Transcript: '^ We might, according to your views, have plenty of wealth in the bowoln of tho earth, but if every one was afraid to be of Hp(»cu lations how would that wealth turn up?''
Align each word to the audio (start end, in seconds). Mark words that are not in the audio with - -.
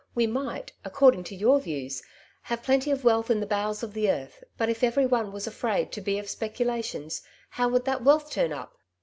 '^ 0.01 0.03
We 0.15 0.25
might, 0.25 0.71
according 0.83 1.25
to 1.25 1.35
your 1.35 1.59
views, 1.59 2.01
have 2.41 2.63
plenty 2.63 2.89
of 2.89 3.03
wealth 3.03 3.29
in 3.29 3.39
the 3.39 3.45
bowoln 3.45 3.77
of 3.83 3.93
tho 3.93 4.07
earth, 4.09 4.43
but 4.57 4.67
if 4.67 4.83
every 4.83 5.05
one 5.05 5.31
was 5.31 5.45
afraid 5.45 5.91
to 5.91 6.01
be 6.01 6.17
of 6.17 6.25
Hp(»cu 6.25 6.65
lations 6.65 7.21
how 7.51 7.69
would 7.69 7.85
that 7.85 8.03
wealth 8.03 8.31
turn 8.31 8.51
up?'' 8.51 8.73